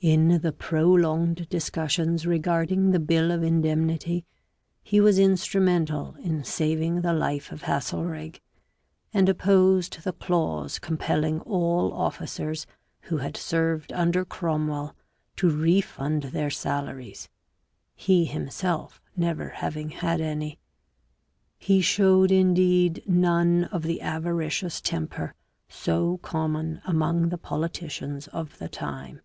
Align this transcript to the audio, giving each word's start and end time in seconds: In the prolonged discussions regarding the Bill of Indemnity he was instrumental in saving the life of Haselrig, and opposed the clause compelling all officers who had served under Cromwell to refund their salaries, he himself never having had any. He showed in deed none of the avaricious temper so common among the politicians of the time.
In 0.00 0.42
the 0.42 0.52
prolonged 0.52 1.48
discussions 1.48 2.24
regarding 2.24 2.92
the 2.92 3.00
Bill 3.00 3.32
of 3.32 3.42
Indemnity 3.42 4.24
he 4.80 5.00
was 5.00 5.18
instrumental 5.18 6.14
in 6.22 6.44
saving 6.44 7.00
the 7.00 7.12
life 7.12 7.50
of 7.50 7.62
Haselrig, 7.62 8.40
and 9.12 9.28
opposed 9.28 10.04
the 10.04 10.12
clause 10.12 10.78
compelling 10.78 11.40
all 11.40 11.92
officers 11.92 12.64
who 13.00 13.16
had 13.16 13.36
served 13.36 13.92
under 13.92 14.24
Cromwell 14.24 14.94
to 15.34 15.50
refund 15.50 16.22
their 16.30 16.48
salaries, 16.48 17.28
he 17.96 18.24
himself 18.24 19.00
never 19.16 19.48
having 19.48 19.88
had 19.90 20.20
any. 20.20 20.60
He 21.58 21.80
showed 21.80 22.30
in 22.30 22.54
deed 22.54 23.02
none 23.04 23.64
of 23.64 23.82
the 23.82 24.00
avaricious 24.00 24.80
temper 24.80 25.34
so 25.68 26.18
common 26.18 26.82
among 26.84 27.30
the 27.30 27.38
politicians 27.38 28.28
of 28.28 28.58
the 28.58 28.68
time. 28.68 29.22